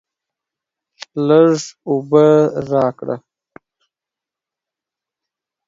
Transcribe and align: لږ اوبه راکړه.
لږ 1.27 1.59
اوبه 1.89 2.27
راکړه. 2.69 3.15